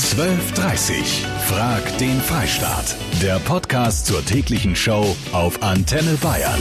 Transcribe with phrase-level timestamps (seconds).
[0.00, 2.96] 12.30 Frag den Freistaat.
[3.20, 6.58] Der Podcast zur täglichen Show auf Antenne Bayern.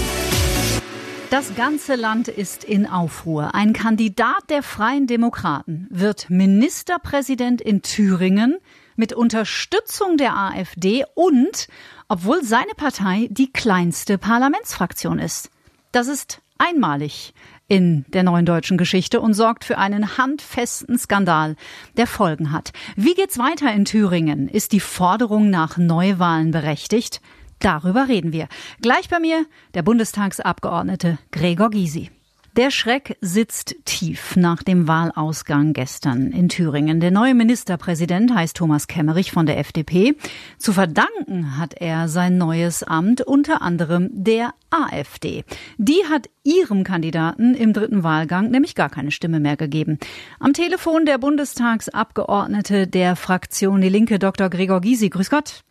[1.29, 3.55] Das ganze Land ist in Aufruhr.
[3.55, 8.57] Ein Kandidat der Freien Demokraten wird Ministerpräsident in Thüringen
[8.97, 11.69] mit Unterstützung der AfD und
[12.09, 15.49] obwohl seine Partei die kleinste Parlamentsfraktion ist.
[15.93, 17.33] Das ist einmalig
[17.67, 21.55] in der neuen deutschen Geschichte und sorgt für einen handfesten Skandal,
[21.97, 22.73] der Folgen hat.
[22.95, 24.47] Wie geht's weiter in Thüringen?
[24.47, 27.21] Ist die Forderung nach Neuwahlen berechtigt?
[27.59, 28.47] Darüber reden wir.
[28.81, 32.09] Gleich bei mir der Bundestagsabgeordnete Gregor Gysi.
[32.55, 36.99] Der Schreck sitzt tief nach dem Wahlausgang gestern in Thüringen.
[36.99, 40.15] Der neue Ministerpräsident heißt Thomas Kemmerich von der FDP.
[40.57, 45.43] Zu verdanken hat er sein neues Amt unter anderem der AfD.
[45.77, 49.99] Die hat ihrem Kandidaten im dritten Wahlgang nämlich gar keine Stimme mehr gegeben.
[50.39, 54.49] Am Telefon der Bundestagsabgeordnete der Fraktion Die Linke, Dr.
[54.49, 55.09] Gregor Gysi.
[55.09, 55.63] Grüß Gott.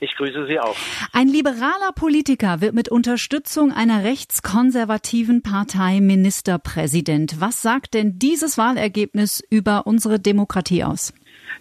[0.00, 0.76] Ich grüße Sie auch.
[1.12, 7.40] Ein liberaler Politiker wird mit Unterstützung einer rechtskonservativen Partei Ministerpräsident.
[7.40, 11.14] Was sagt denn dieses Wahlergebnis über unsere Demokratie aus?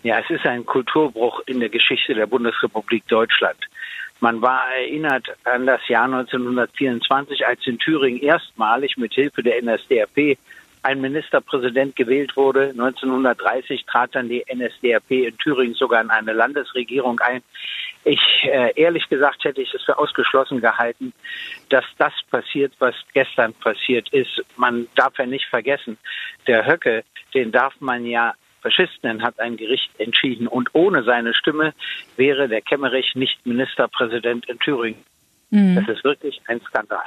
[0.03, 3.57] Ja, es ist ein Kulturbruch in der Geschichte der Bundesrepublik Deutschland.
[4.19, 10.37] Man war erinnert an das Jahr 1924, als in Thüringen erstmalig mit Hilfe der NSDAP
[10.83, 12.69] ein Ministerpräsident gewählt wurde.
[12.69, 17.41] 1930 trat dann die NSDAP in Thüringen sogar in eine Landesregierung ein.
[18.05, 21.11] Ich äh, ehrlich gesagt hätte ich es für ausgeschlossen gehalten,
[21.69, 24.45] dass das passiert, was gestern passiert ist.
[24.57, 25.97] Man darf ja nicht vergessen,
[26.45, 27.03] der Höcke,
[27.33, 30.47] den darf man ja Faschisten nennen, hat ein Gericht entschieden.
[30.47, 31.73] Und ohne seine Stimme
[32.15, 35.03] wäre der Kemmerich nicht Ministerpräsident in Thüringen.
[35.49, 35.75] Mhm.
[35.75, 37.03] Das ist wirklich ein Skandal.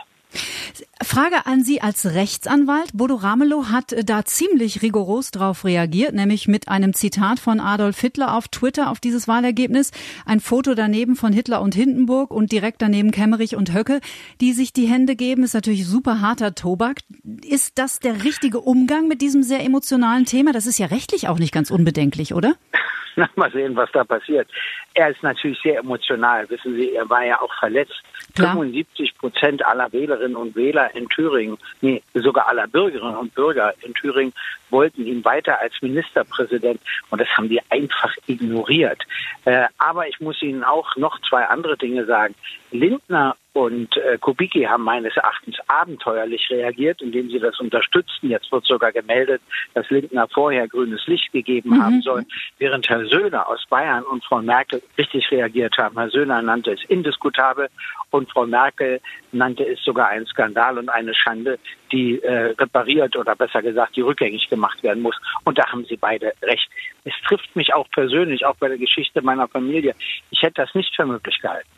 [1.03, 2.91] Frage an Sie als Rechtsanwalt.
[2.93, 8.01] Bodo Ramelow hat äh, da ziemlich rigoros drauf reagiert, nämlich mit einem Zitat von Adolf
[8.01, 9.91] Hitler auf Twitter auf dieses Wahlergebnis.
[10.27, 14.01] Ein Foto daneben von Hitler und Hindenburg und direkt daneben Kemmerich und Höcke,
[14.41, 15.45] die sich die Hände geben.
[15.45, 16.99] Ist natürlich super harter Tobak.
[17.45, 20.53] Ist das der richtige Umgang mit diesem sehr emotionalen Thema?
[20.53, 22.55] Das ist ja rechtlich auch nicht ganz unbedenklich, oder?
[23.37, 24.49] mal sehen, was da passiert.
[24.95, 26.49] Er ist natürlich sehr emotional.
[26.51, 28.03] Wissen Sie, er war ja auch verletzt.
[28.35, 28.53] Klar.
[28.53, 33.95] 75 Prozent aller Wählerinnen und Wähler in Thüringen, nee, sogar aller Bürgerinnen und Bürger in
[33.95, 34.33] Thüringen
[34.71, 36.81] wollten ihn weiter als Ministerpräsident
[37.11, 39.03] und das haben die einfach ignoriert.
[39.45, 42.35] Äh, aber ich muss Ihnen auch noch zwei andere Dinge sagen.
[42.71, 48.31] Lindner und äh, Kubicki haben meines Erachtens abenteuerlich reagiert, indem sie das unterstützten.
[48.31, 49.43] Jetzt wird sogar gemeldet,
[49.75, 51.83] dass Lindner vorher grünes Licht gegeben mhm.
[51.83, 52.25] haben soll,
[52.59, 55.99] während Herr Söhner aus Bayern und Frau Merkel richtig reagiert haben.
[55.99, 57.69] Herr Söhner nannte es indiskutabel
[58.11, 59.01] und Frau Merkel
[59.33, 61.59] nannte es sogar einen Skandal und eine Schande,
[61.93, 65.17] die äh, repariert oder besser gesagt, die rückgängig gemacht werden muss.
[65.45, 66.69] Und da haben sie beide recht.
[67.05, 69.95] Es trifft mich auch persönlich, auch bei der Geschichte meiner Familie.
[70.31, 71.69] Ich hätte das nicht für möglich gehalten.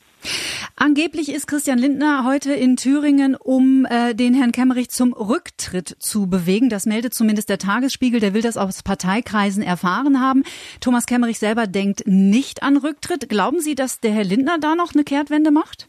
[0.76, 6.28] Angeblich ist Christian Lindner heute in Thüringen, um äh, den Herrn Kemmerich zum Rücktritt zu
[6.28, 6.68] bewegen.
[6.68, 8.20] Das meldet zumindest der Tagesspiegel.
[8.20, 10.44] Der will das aus Parteikreisen erfahren haben.
[10.80, 13.28] Thomas Kemmerich selber denkt nicht an Rücktritt.
[13.28, 15.88] Glauben Sie, dass der Herr Lindner da noch eine Kehrtwende macht?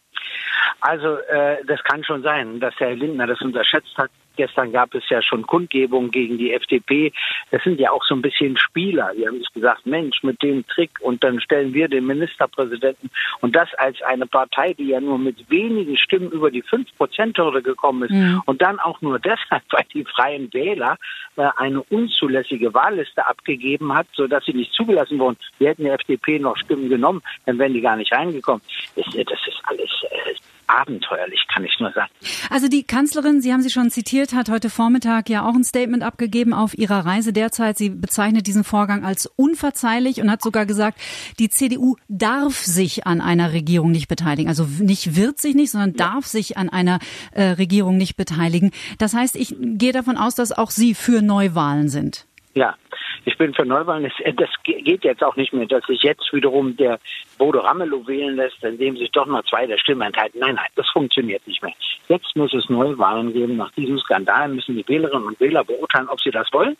[0.81, 4.11] Also äh, das kann schon sein, dass Herr Lindner das unterschätzt hat.
[4.41, 7.13] Gestern gab es ja schon Kundgebungen gegen die FDP.
[7.51, 9.11] Das sind ja auch so ein bisschen Spieler.
[9.15, 13.55] Die haben sich gesagt, Mensch, mit dem Trick und dann stellen wir den Ministerpräsidenten und
[13.55, 18.13] das als eine Partei, die ja nur mit wenigen Stimmen über die 5-Prozent-Hürde gekommen ist
[18.13, 18.41] mhm.
[18.47, 20.97] und dann auch nur deshalb, weil die Freien Wähler
[21.35, 25.37] äh, eine unzulässige Wahlliste abgegeben hat, sodass sie nicht zugelassen wurden.
[25.59, 28.63] Wir hätten der FDP noch Stimmen genommen, dann wären die gar nicht reingekommen.
[28.95, 30.33] Das, das ist alles äh,
[30.71, 32.11] abenteuerlich, kann ich nur sagen.
[32.49, 36.03] Also die Kanzlerin, Sie haben sie schon zitiert, hat heute Vormittag ja auch ein Statement
[36.03, 37.77] abgegeben auf ihrer Reise derzeit.
[37.77, 40.99] Sie bezeichnet diesen Vorgang als unverzeihlich und hat sogar gesagt,
[41.39, 44.49] die CDU darf sich an einer Regierung nicht beteiligen.
[44.49, 46.99] Also nicht wird sich nicht, sondern darf sich an einer
[47.31, 48.71] äh, Regierung nicht beteiligen.
[48.97, 52.27] Das heißt, ich gehe davon aus, dass auch Sie für Neuwahlen sind.
[52.53, 52.75] Ja,
[53.23, 54.11] ich bin für Neuwahlen.
[54.35, 56.99] Das, geht jetzt auch nicht mehr, dass sich jetzt wiederum der
[57.37, 60.39] Bodo Ramelow wählen lässt, indem sich doch noch zwei der Stimmen enthalten.
[60.39, 61.73] Nein, nein, das funktioniert nicht mehr.
[62.09, 63.57] Jetzt muss es Neuwahlen geben.
[63.57, 66.75] Nach diesem Skandal müssen die Wählerinnen und Wähler beurteilen, ob sie das wollen.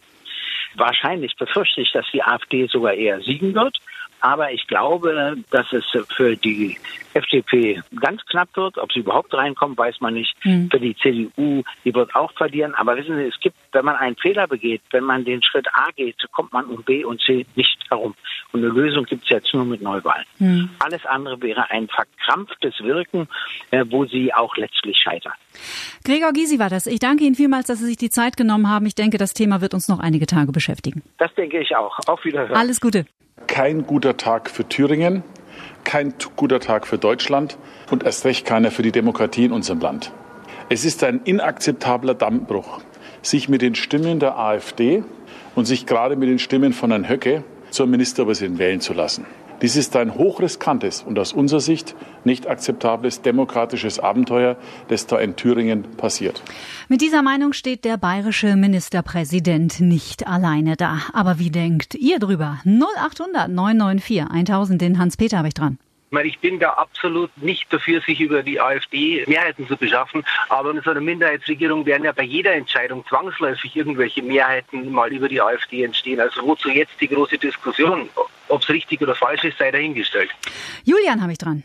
[0.75, 3.77] Wahrscheinlich befürchte ich, dass die AfD sogar eher siegen wird.
[4.21, 5.83] Aber ich glaube, dass es
[6.15, 6.77] für die
[7.13, 8.77] FDP ganz knapp wird.
[8.77, 10.33] Ob sie überhaupt reinkommt, weiß man nicht.
[10.45, 10.69] Mhm.
[10.69, 12.73] Für die CDU, die wird auch verlieren.
[12.75, 15.89] Aber wissen Sie, es gibt, wenn man einen Fehler begeht, wenn man den Schritt A
[15.95, 18.15] geht, kommt man um B und C nicht herum.
[18.51, 20.25] Und eine Lösung gibt es jetzt nur mit Neuwahlen.
[20.39, 20.69] Mhm.
[20.79, 23.27] Alles andere wäre ein verkrampftes Wirken,
[23.71, 25.33] äh, wo sie auch letztlich scheitern.
[26.03, 26.87] Gregor Gysi war das.
[26.87, 28.85] Ich danke Ihnen vielmals, dass Sie sich die Zeit genommen haben.
[28.85, 31.03] Ich denke, das Thema wird uns noch einige Tage beschäftigen.
[31.17, 31.97] Das denke ich auch.
[32.07, 32.55] Auf Wiederhören.
[32.55, 33.05] Alles Gute.
[33.51, 35.23] Kein guter Tag für Thüringen,
[35.83, 37.57] kein guter Tag für Deutschland
[37.91, 40.13] und erst recht keiner für die Demokratie in unserem Land.
[40.69, 42.79] Es ist ein inakzeptabler Dammbruch,
[43.21, 45.03] sich mit den Stimmen der AfD
[45.53, 49.25] und sich gerade mit den Stimmen von Herrn Höcke zur Ministerpräsidentin wählen zu lassen.
[49.61, 55.35] Dies ist ein hochriskantes und aus unserer Sicht nicht akzeptables demokratisches Abenteuer, das da in
[55.35, 56.41] Thüringen passiert.
[56.89, 60.99] Mit dieser Meinung steht der bayerische Ministerpräsident nicht alleine da.
[61.13, 62.59] Aber wie denkt ihr drüber?
[62.65, 65.77] 0800 994 1000, den Hans-Peter habe ich dran.
[66.23, 70.25] Ich bin da absolut nicht dafür, sich über die AfD Mehrheiten zu beschaffen.
[70.49, 75.29] Aber in so einer Minderheitsregierung werden ja bei jeder Entscheidung zwangsläufig irgendwelche Mehrheiten mal über
[75.29, 76.19] die AfD entstehen.
[76.19, 78.09] Also wozu jetzt die große Diskussion?
[78.49, 80.29] Ob es richtig oder falsch ist, sei dahingestellt.
[80.83, 81.63] Julian habe ich dran.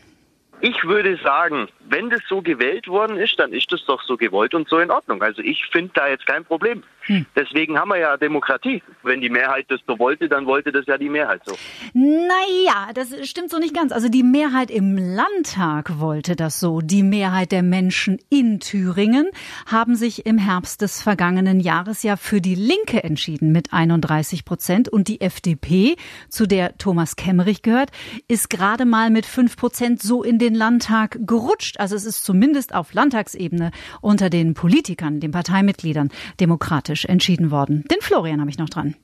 [0.59, 4.53] Ich würde sagen, wenn das so gewählt worden ist, dann ist das doch so gewollt
[4.53, 5.21] und so in Ordnung.
[5.21, 6.83] Also ich finde da jetzt kein Problem.
[7.01, 7.25] Hm.
[7.35, 8.83] Deswegen haben wir ja Demokratie.
[9.03, 11.55] Wenn die Mehrheit das so wollte, dann wollte das ja die Mehrheit so.
[11.93, 13.93] Naja, das stimmt so nicht ganz.
[13.93, 16.81] Also die Mehrheit im Landtag wollte das so.
[16.81, 19.29] Die Mehrheit der Menschen in Thüringen
[19.67, 24.89] haben sich im Herbst des vergangenen Jahres ja für die Linke entschieden mit 31 Prozent.
[24.89, 25.95] Und die FDP,
[26.29, 27.91] zu der Thomas Kemmerich gehört,
[28.27, 31.79] ist gerade mal mit 5 Prozent so in den Landtag gerutscht.
[31.79, 33.71] Also es ist zumindest auf Landtagsebene
[34.01, 36.09] unter den Politikern, den Parteimitgliedern
[36.39, 37.83] demokratisch entschieden worden.
[37.91, 38.95] Den Florian habe ich noch dran.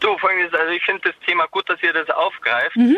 [0.00, 2.76] Du, folgendes, also ich finde das Thema gut, dass ihr das aufgreift.
[2.76, 2.96] Mhm.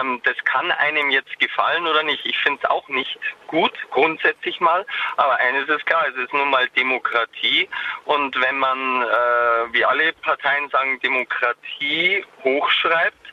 [0.00, 2.24] Ähm, das kann einem jetzt gefallen oder nicht.
[2.24, 4.86] Ich finde es auch nicht gut, grundsätzlich mal.
[5.16, 7.68] Aber eines ist klar, es ist nun mal Demokratie.
[8.04, 13.26] Und wenn man, äh, wie alle Parteien sagen, Demokratie hochschreibt,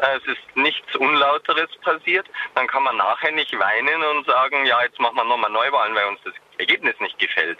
[0.00, 4.82] äh, es ist nichts Unlauteres passiert, dann kann man nachher nicht weinen und sagen, ja,
[4.82, 7.58] jetzt machen wir nochmal Neuwahlen, weil uns das Ergebnis nicht gefällt.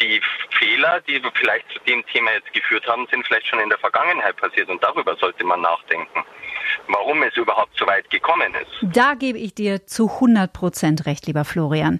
[0.00, 0.20] Die
[0.58, 4.36] Fehler, die vielleicht zu dem Thema jetzt geführt haben, sind vielleicht schon in der Vergangenheit
[4.36, 6.24] passiert und darüber sollte man nachdenken,
[6.88, 8.94] warum es überhaupt so weit gekommen ist.
[8.94, 11.98] Da gebe ich dir zu 100 Prozent recht, lieber Florian.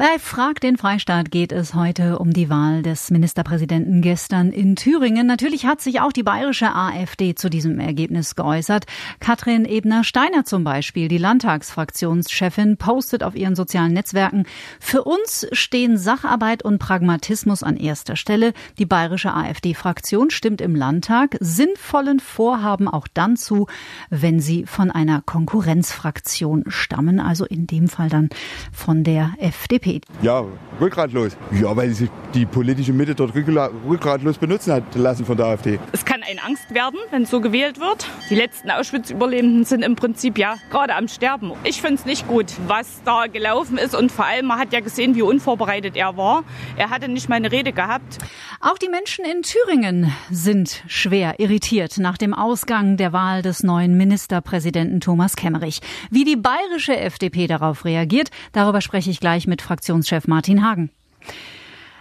[0.00, 5.26] Bei Frag den Freistaat geht es heute um die Wahl des Ministerpräsidenten gestern in Thüringen.
[5.26, 8.86] Natürlich hat sich auch die bayerische AfD zu diesem Ergebnis geäußert.
[9.20, 14.46] Katrin Ebner-Steiner zum Beispiel, die Landtagsfraktionschefin, postet auf ihren sozialen Netzwerken,
[14.80, 18.54] für uns stehen Sacharbeit und Pragmatismus an erster Stelle.
[18.78, 23.66] Die bayerische AfD-Fraktion stimmt im Landtag sinnvollen Vorhaben auch dann zu,
[24.08, 28.30] wenn sie von einer Konkurrenzfraktion stammen, also in dem Fall dann
[28.72, 29.89] von der FDP.
[29.90, 30.06] FDP.
[30.22, 30.44] Ja,
[30.80, 31.36] rückgratlos.
[31.52, 35.78] Ja, weil sich die politische Mitte dort rückgratlos benutzen hat lassen von der AfD.
[35.92, 38.06] Es kann eine Angst werden, wenn so gewählt wird.
[38.28, 41.52] Die letzten Auschwitz-Überlebenden sind im Prinzip ja gerade am Sterben.
[41.64, 44.80] Ich finde es nicht gut, was da gelaufen ist und vor allem, man hat ja
[44.80, 46.44] gesehen, wie unvorbereitet er war.
[46.76, 48.18] Er hatte nicht mal eine Rede gehabt.
[48.60, 53.96] Auch die Menschen in Thüringen sind schwer irritiert nach dem Ausgang der Wahl des neuen
[53.96, 55.80] Ministerpräsidenten Thomas Kemmerich.
[56.10, 60.90] Wie die bayerische FDP darauf reagiert, darüber spreche ich gleich mit Fraktionschef Martin Hagen.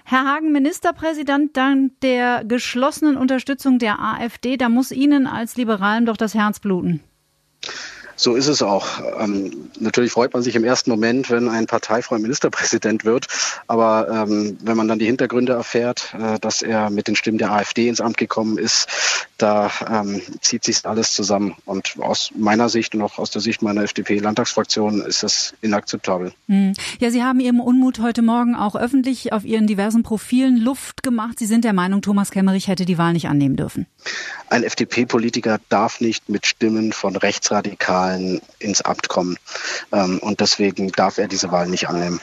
[0.03, 6.17] Herr Hagen, Ministerpräsident, dank der geschlossenen Unterstützung der AfD, da muss Ihnen als Liberalen doch
[6.17, 7.01] das Herz bluten.
[8.19, 8.99] So ist es auch.
[9.17, 13.27] Ähm, natürlich freut man sich im ersten Moment, wenn ein parteifreier Ministerpräsident wird.
[13.67, 17.53] Aber ähm, wenn man dann die Hintergründe erfährt, äh, dass er mit den Stimmen der
[17.53, 18.89] AfD ins Amt gekommen ist,
[19.37, 21.55] da ähm, zieht sich alles zusammen.
[21.63, 26.33] Und aus meiner Sicht und auch aus der Sicht meiner FDP-Landtagsfraktion ist das inakzeptabel.
[26.47, 26.73] Hm.
[26.99, 31.39] Ja, Sie haben Ihrem Unmut heute Morgen auch öffentlich auf Ihren diversen Profilen Luft gemacht.
[31.39, 33.85] Sie sind der Meinung, Thomas Kemmerich hätte die Wahl nicht annehmen dürfen.
[34.49, 38.08] Ein FDP-Politiker darf nicht mit Stimmen von Rechtsradikalen
[38.59, 39.37] ins Amt kommen.
[39.91, 42.19] Ähm, und deswegen darf er diese Wahl nicht annehmen.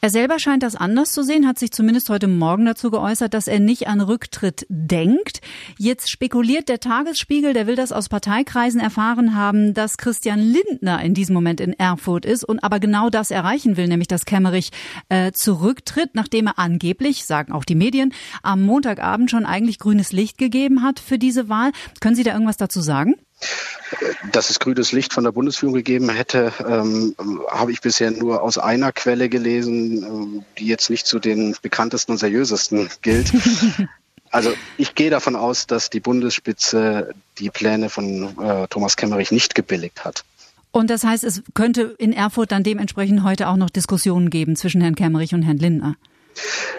[0.00, 3.48] Er selber scheint das anders zu sehen, hat sich zumindest heute Morgen dazu geäußert, dass
[3.48, 5.40] er nicht an Rücktritt denkt.
[5.76, 11.14] Jetzt spekuliert der Tagesspiegel, der will das aus Parteikreisen erfahren haben, dass Christian Lindner in
[11.14, 14.70] diesem Moment in Erfurt ist und aber genau das erreichen will, nämlich dass Kemmerich
[15.08, 20.38] äh, zurücktritt, nachdem er angeblich, sagen auch die Medien, am Montagabend schon eigentlich grünes Licht
[20.38, 21.72] gegeben hat für diese Wahl.
[22.00, 23.16] Können Sie da irgendwas dazu sagen?
[24.32, 27.14] Dass es grünes Licht von der Bundesführung gegeben hätte, ähm,
[27.48, 32.12] habe ich bisher nur aus einer Quelle gelesen, ähm, die jetzt nicht zu den bekanntesten
[32.12, 33.32] und seriösesten gilt.
[34.30, 39.54] Also ich gehe davon aus, dass die Bundesspitze die Pläne von äh, Thomas Kemmerich nicht
[39.54, 40.24] gebilligt hat.
[40.70, 44.80] Und das heißt, es könnte in Erfurt dann dementsprechend heute auch noch Diskussionen geben zwischen
[44.80, 45.96] Herrn Kemmerich und Herrn Lindner.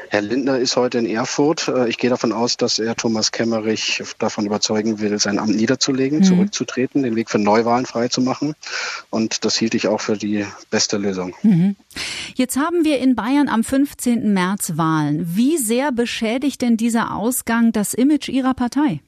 [0.10, 1.68] Herr Lindner ist heute in Erfurt.
[1.68, 6.20] Äh, ich gehe davon aus, dass er Thomas Kemmerich davon überzeugen will, sein Amt niederzulegen,
[6.20, 6.24] mhm.
[6.24, 8.56] zurückzutreten, den Weg für Neuwahlen freizumachen.
[9.10, 11.36] Und das hielt ich auch für die beste Lösung.
[11.44, 11.76] Mhm.
[12.36, 14.34] Jetzt haben wir in Bayern am 15.
[14.34, 15.36] März Wahlen.
[15.36, 19.02] Wie sehr beschädigt denn dieser Ausgang das Image Ihrer Partei?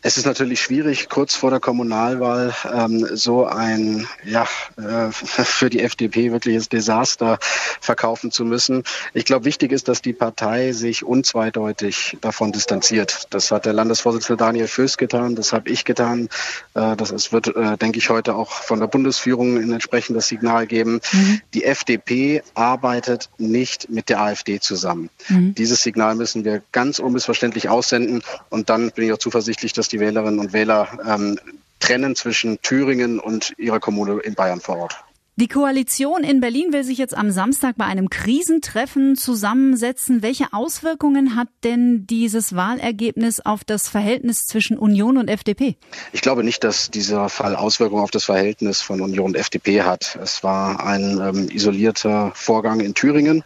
[0.00, 5.80] Es ist natürlich schwierig, kurz vor der Kommunalwahl ähm, so ein ja, äh, für die
[5.80, 7.38] FDP wirkliches Desaster
[7.80, 8.84] verkaufen zu müssen.
[9.12, 13.26] Ich glaube, wichtig ist, dass die Partei sich unzweideutig davon distanziert.
[13.30, 16.28] Das hat der Landesvorsitzende Daniel Föß getan, das habe ich getan.
[16.74, 20.68] Äh, das ist, wird, äh, denke ich, heute auch von der Bundesführung ein entsprechendes Signal
[20.68, 21.00] geben.
[21.12, 21.40] Mhm.
[21.54, 25.10] Die FDP arbeitet nicht mit der AfD zusammen.
[25.28, 25.56] Mhm.
[25.56, 30.00] Dieses Signal müssen wir ganz unmissverständlich aussenden und dann bin ich auch zuversichtlich, dass die
[30.00, 31.38] Wählerinnen und Wähler ähm,
[31.80, 35.04] trennen zwischen Thüringen und ihrer Kommune in Bayern vor Ort.
[35.40, 40.20] Die Koalition in Berlin will sich jetzt am Samstag bei einem Krisentreffen zusammensetzen.
[40.20, 45.76] Welche Auswirkungen hat denn dieses Wahlergebnis auf das Verhältnis zwischen Union und FDP?
[46.12, 50.18] Ich glaube nicht, dass dieser Fall Auswirkungen auf das Verhältnis von Union und FDP hat.
[50.20, 53.44] Es war ein ähm, isolierter Vorgang in Thüringen,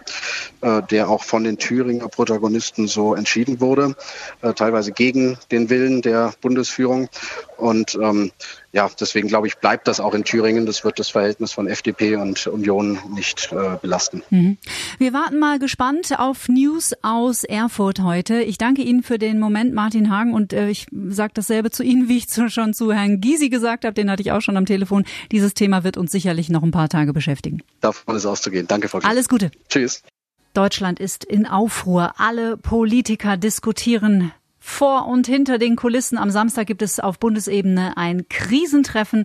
[0.62, 3.96] äh, der auch von den Thüringer Protagonisten so entschieden wurde,
[4.40, 7.10] äh, teilweise gegen den Willen der Bundesführung.
[7.58, 8.32] Und ähm,
[8.72, 10.64] ja, deswegen glaube ich, bleibt das auch in Thüringen.
[10.64, 14.22] Das wird das Verhältnis von FDP und Union nicht äh, belasten.
[14.30, 14.56] Mhm.
[14.98, 18.42] Wir warten mal gespannt auf News aus Erfurt heute.
[18.42, 22.08] Ich danke Ihnen für den Moment, Martin Hagen, und äh, ich sage dasselbe zu Ihnen,
[22.08, 23.92] wie ich zu, schon zu Herrn Gysi gesagt habe.
[23.92, 25.04] Den hatte ich auch schon am Telefon.
[25.30, 27.62] Dieses Thema wird uns sicherlich noch ein paar Tage beschäftigen.
[27.82, 28.66] Davon ist auszugehen.
[28.66, 29.10] Danke, Frau Kiel.
[29.10, 29.50] Alles Gute.
[29.68, 30.02] Tschüss.
[30.54, 32.14] Deutschland ist in Aufruhr.
[32.16, 34.32] Alle Politiker diskutieren
[34.64, 36.16] vor und hinter den Kulissen.
[36.16, 39.24] Am Samstag gibt es auf Bundesebene ein Krisentreffen,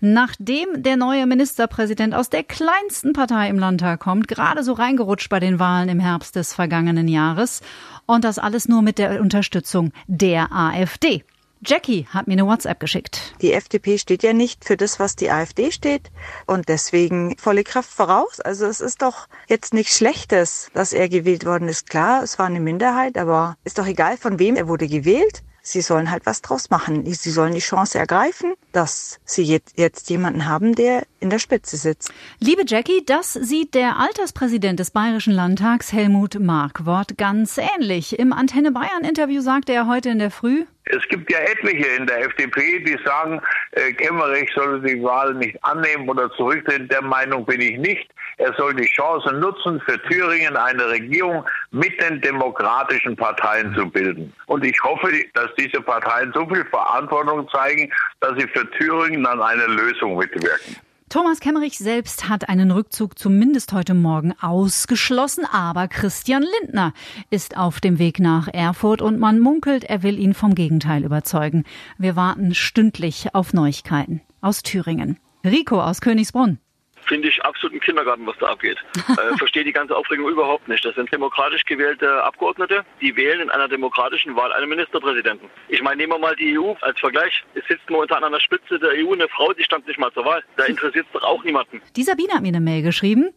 [0.00, 5.40] nachdem der neue Ministerpräsident aus der kleinsten Partei im Landtag kommt, gerade so reingerutscht bei
[5.40, 7.62] den Wahlen im Herbst des vergangenen Jahres.
[8.06, 11.24] Und das alles nur mit der Unterstützung der AfD.
[11.66, 13.34] Jackie hat mir eine WhatsApp geschickt.
[13.42, 16.12] Die FDP steht ja nicht für das, was die AfD steht
[16.46, 18.38] und deswegen volle Kraft voraus.
[18.38, 21.90] Also es ist doch jetzt nichts Schlechtes, dass er gewählt worden ist.
[21.90, 25.42] Klar, es war eine Minderheit, aber ist doch egal, von wem er wurde gewählt.
[25.60, 27.12] Sie sollen halt was draus machen.
[27.12, 32.12] Sie sollen die Chance ergreifen, dass sie jetzt jemanden haben, der in der Spitze sitzt.
[32.38, 38.16] Liebe Jackie, das sieht der Alterspräsident des Bayerischen Landtags Helmut Markwort ganz ähnlich.
[38.16, 42.06] Im Antenne Bayern Interview sagte er heute in der Früh, es gibt ja etliche in
[42.06, 43.40] der FDP, die sagen,
[43.72, 46.88] äh, Kemmerich solle die Wahl nicht annehmen oder zurücktreten.
[46.88, 48.08] Der Meinung bin ich nicht.
[48.38, 54.32] Er soll die Chance nutzen, für Thüringen eine Regierung mit den demokratischen Parteien zu bilden.
[54.46, 57.90] Und ich hoffe, dass diese Parteien so viel Verantwortung zeigen,
[58.20, 60.76] dass sie für Thüringen an einer Lösung mitwirken.
[61.16, 66.92] Thomas Kemmerich selbst hat einen Rückzug zumindest heute Morgen ausgeschlossen, aber Christian Lindner
[67.30, 71.64] ist auf dem Weg nach Erfurt und man munkelt, er will ihn vom Gegenteil überzeugen.
[71.96, 75.18] Wir warten stündlich auf Neuigkeiten aus Thüringen.
[75.42, 76.58] Rico aus Königsbrunn
[77.06, 78.78] finde ich absolut im Kindergarten, was da abgeht.
[79.08, 80.84] äh, verstehe die ganze Aufregung überhaupt nicht.
[80.84, 85.48] Das sind demokratisch gewählte Abgeordnete, die wählen in einer demokratischen Wahl einen Ministerpräsidenten.
[85.68, 87.44] Ich meine, nehmen wir mal die EU als Vergleich.
[87.54, 90.24] Es sitzt momentan an der Spitze der EU eine Frau, die stand nicht mal zur
[90.24, 90.42] Wahl.
[90.56, 91.80] Da interessiert es doch auch niemanden.
[91.96, 93.30] Die Sabine hat mir eine Mail geschrieben.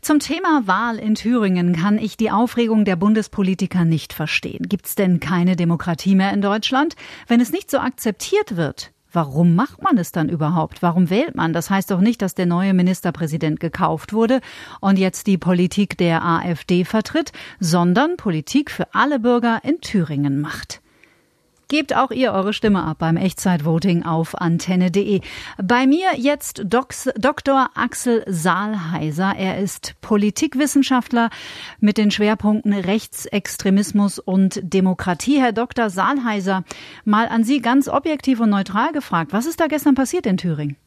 [0.00, 4.66] Zum Thema Wahl in Thüringen kann ich die Aufregung der Bundespolitiker nicht verstehen.
[4.68, 6.96] Gibt es denn keine Demokratie mehr in Deutschland?
[7.26, 10.80] Wenn es nicht so akzeptiert wird, Warum macht man es dann überhaupt?
[10.80, 11.52] Warum wählt man?
[11.52, 14.40] Das heißt doch nicht, dass der neue Ministerpräsident gekauft wurde
[14.80, 20.80] und jetzt die Politik der AfD vertritt, sondern Politik für alle Bürger in Thüringen macht.
[21.68, 25.20] Gebt auch ihr eure Stimme ab beim Echtzeitvoting auf antenne.de.
[25.62, 27.68] Bei mir jetzt Dox, Dr.
[27.74, 29.34] Axel Saalheiser.
[29.36, 31.28] Er ist Politikwissenschaftler
[31.78, 35.42] mit den Schwerpunkten Rechtsextremismus und Demokratie.
[35.42, 35.90] Herr Dr.
[35.90, 36.64] Saalheiser,
[37.04, 39.34] mal an Sie ganz objektiv und neutral gefragt.
[39.34, 40.78] Was ist da gestern passiert in Thüringen?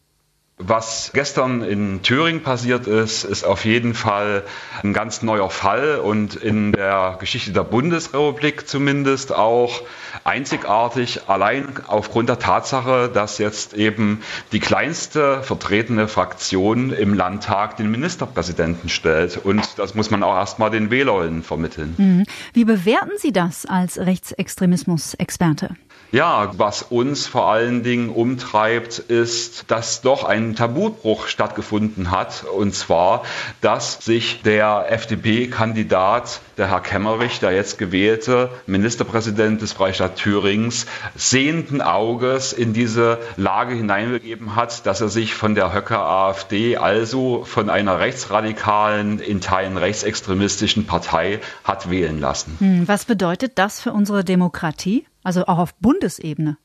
[0.63, 4.43] Was gestern in Thüringen passiert ist, ist auf jeden Fall
[4.83, 9.81] ein ganz neuer Fall und in der Geschichte der Bundesrepublik zumindest auch
[10.23, 17.89] einzigartig, allein aufgrund der Tatsache, dass jetzt eben die kleinste vertretene Fraktion im Landtag den
[17.89, 19.37] Ministerpräsidenten stellt.
[19.37, 21.95] Und das muss man auch erstmal den Wählerinnen vermitteln.
[21.97, 22.25] Mhm.
[22.53, 25.75] Wie bewerten Sie das als Rechtsextremismus-Experte?
[26.11, 32.43] Ja, was uns vor allen Dingen umtreibt, ist, dass doch ein Tabubruch stattgefunden hat.
[32.43, 33.24] Und zwar,
[33.62, 41.81] dass sich der FDP-Kandidat, der Herr Kemmerich, der jetzt gewählte Ministerpräsident des Freistaat Thürings, sehenden
[41.81, 47.70] Auges in diese Lage hineinbegeben hat, dass er sich von der Höcker AfD, also von
[47.70, 52.55] einer rechtsradikalen, in Teilen rechtsextremistischen Partei hat wählen lassen.
[52.60, 55.05] Hm, was bedeutet das für unsere Demokratie?
[55.24, 56.58] Also auch auf Bundesebene.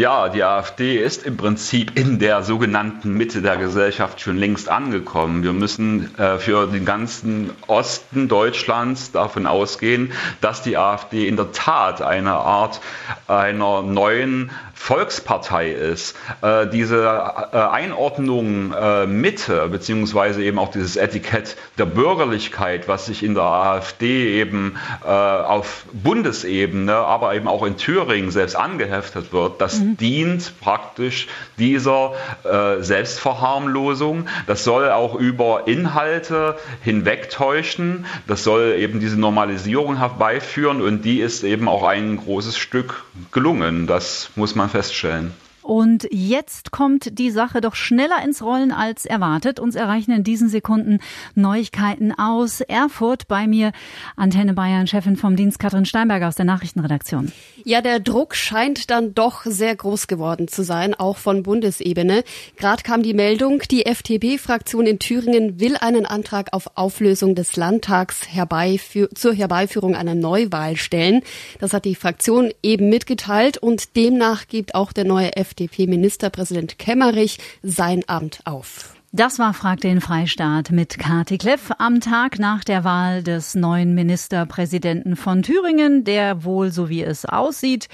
[0.00, 5.42] Ja, die AfD ist im Prinzip in der sogenannten Mitte der Gesellschaft schon längst angekommen.
[5.42, 11.52] Wir müssen äh, für den ganzen Osten Deutschlands davon ausgehen, dass die AfD in der
[11.52, 12.80] Tat eine Art
[13.28, 14.50] einer neuen
[14.80, 22.88] Volkspartei ist, äh, diese äh, Einordnung äh, Mitte, beziehungsweise eben auch dieses Etikett der Bürgerlichkeit,
[22.88, 28.56] was sich in der AfD eben äh, auf Bundesebene, aber eben auch in Thüringen selbst
[28.56, 29.98] angeheftet wird, das mhm.
[29.98, 34.28] dient praktisch dieser äh, Selbstverharmlosung.
[34.46, 38.06] Das soll auch über Inhalte hinwegtäuschen.
[38.26, 43.86] Das soll eben diese Normalisierung herbeiführen und die ist eben auch ein großes Stück gelungen.
[43.86, 45.34] Das muss man feststellen.
[45.62, 49.60] Und jetzt kommt die Sache doch schneller ins Rollen als erwartet.
[49.60, 51.00] Uns erreichen in diesen Sekunden
[51.34, 53.28] Neuigkeiten aus Erfurt.
[53.28, 53.72] Bei mir
[54.16, 57.32] Antenne Bayern, Chefin vom Dienst Katrin Steinberger aus der Nachrichtenredaktion.
[57.64, 62.24] Ja, der Druck scheint dann doch sehr groß geworden zu sein, auch von Bundesebene.
[62.56, 68.28] Gerade kam die Meldung, die FDP-Fraktion in Thüringen will einen Antrag auf Auflösung des Landtags
[68.28, 71.22] herbeifü zur Herbeiführung einer Neuwahl stellen.
[71.58, 78.02] Das hat die Fraktion eben mitgeteilt und demnach gibt auch der neue FDP-Ministerpräsident Kemmerich sein
[78.06, 78.94] Amt auf.
[79.12, 83.92] Das war Frag den Freistaat mit Kati Kleff am Tag nach der Wahl des neuen
[83.96, 87.88] Ministerpräsidenten von Thüringen, der wohl, so wie es aussieht,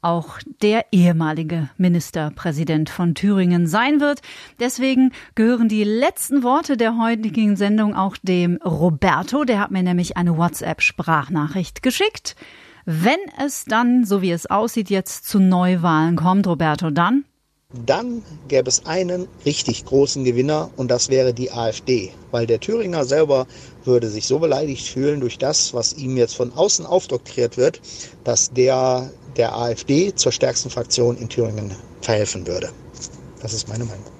[0.00, 4.20] auch der ehemalige Ministerpräsident von Thüringen sein wird.
[4.60, 9.42] Deswegen gehören die letzten Worte der heutigen Sendung auch dem Roberto.
[9.42, 12.36] Der hat mir nämlich eine WhatsApp-Sprachnachricht geschickt.
[12.92, 17.24] Wenn es dann, so wie es aussieht, jetzt zu Neuwahlen kommt, Roberto, dann?
[17.86, 23.04] Dann gäbe es einen richtig großen Gewinner und das wäre die AfD, weil der Thüringer
[23.04, 23.46] selber
[23.84, 27.80] würde sich so beleidigt fühlen durch das, was ihm jetzt von außen aufdoktriert wird,
[28.24, 31.70] dass der der AfD zur stärksten Fraktion in Thüringen
[32.00, 32.70] verhelfen würde.
[33.40, 34.19] Das ist meine Meinung.